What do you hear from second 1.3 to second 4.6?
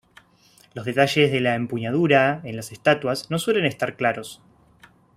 de la empuñadura en las estatuas no suelen estar claros.